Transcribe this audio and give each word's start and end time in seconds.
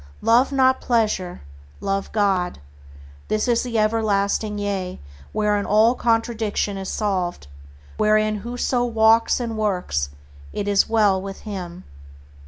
Love 0.33 0.51
not 0.51 0.81
pleasure, 0.81 1.41
love 1.79 2.11
God. 2.11 2.57
This 3.27 3.47
is 3.47 3.61
the 3.61 3.77
Everlasting 3.77 4.57
Yea, 4.57 4.99
wherein 5.31 5.63
all 5.63 5.93
contradiction 5.93 6.75
is 6.75 6.89
solved; 6.89 7.45
wherein 7.97 8.37
whoso 8.37 8.83
walks 8.83 9.39
and 9.39 9.55
works, 9.59 10.09
it 10.53 10.67
is 10.67 10.89
well 10.89 11.21
with 11.21 11.41
him." 11.41 11.83